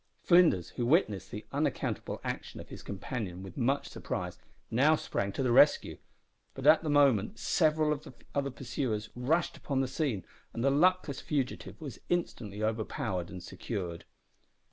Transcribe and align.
Flinders, 0.23 0.69
who 0.69 0.85
witnessed 0.87 1.29
the 1.29 1.45
unaccountable 1.51 2.19
action 2.23 2.59
of 2.59 2.69
his 2.69 2.81
companion 2.81 3.43
with 3.43 3.55
much 3.55 3.87
surprise, 3.89 4.39
now 4.71 4.95
sprang 4.95 5.31
to 5.33 5.43
the 5.43 5.51
rescue, 5.51 5.99
but 6.55 6.65
at 6.65 6.81
the 6.81 6.89
moment 6.89 7.37
several 7.37 7.93
of 7.93 8.03
the 8.05 8.15
other 8.33 8.49
pursuers 8.49 9.09
rushed 9.15 9.57
upon 9.57 9.79
the 9.81 9.87
scene, 9.87 10.25
and 10.55 10.63
the 10.63 10.71
luckless 10.71 11.21
fugitive 11.21 11.79
was 11.79 11.99
instantly 12.09 12.63
overpowered 12.63 13.29
and 13.29 13.43
secured. 13.43 14.05